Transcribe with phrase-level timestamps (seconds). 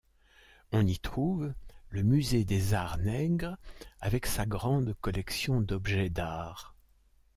[0.71, 1.53] On y trouve
[1.91, 3.55] le musée des arts nègres
[3.99, 6.73] avec sa grande collection d’objets d’arts.